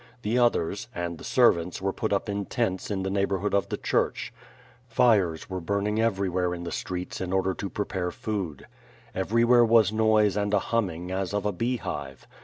The 0.23 0.39
others, 0.39 0.87
and 0.95 1.19
the 1.19 1.23
servants 1.23 1.79
were 1.79 1.93
put 1.93 2.11
up 2.11 2.27
in 2.27 2.45
tents 2.45 2.89
in 2.89 3.03
the 3.03 3.11
neighborhood 3.11 3.53
of 3.53 3.69
the 3.69 3.77
church; 3.77 4.33
fires 4.87 5.47
were 5.47 5.61
burning 5.61 6.01
every 6.01 6.27
where 6.27 6.55
in 6.55 6.63
the 6.63 6.71
streets 6.71 7.21
in 7.21 7.31
order 7.31 7.53
to 7.53 7.69
prepare 7.69 8.09
food. 8.09 8.65
Everywhere 9.13 9.63
was 9.63 9.93
noise 9.93 10.35
and 10.35 10.55
a 10.55 10.59
humming, 10.59 11.11
as 11.11 11.35
of 11.35 11.45
a 11.45 11.51
beehive. 11.51 12.25